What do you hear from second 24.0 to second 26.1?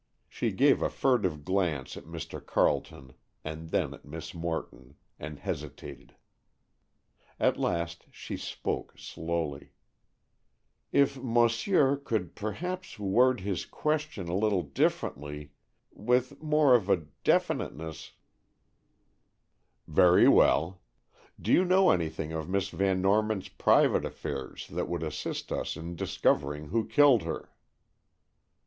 affairs that would assist us in